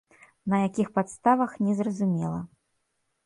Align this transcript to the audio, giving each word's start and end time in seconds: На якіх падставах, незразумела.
На 0.51 0.61
якіх 0.67 0.87
падставах, 0.95 1.51
незразумела. 1.65 2.39